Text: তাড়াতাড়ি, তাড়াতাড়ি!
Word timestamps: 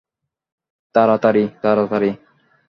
তাড়াতাড়ি, 0.95 1.43
তাড়াতাড়ি! 1.63 2.11